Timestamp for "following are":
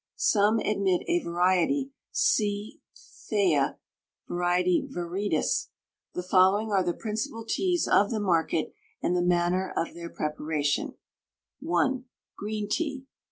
6.23-6.81